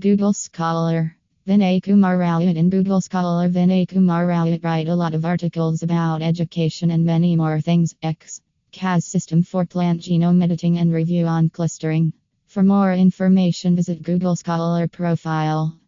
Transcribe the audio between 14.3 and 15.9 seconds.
Scholar profile.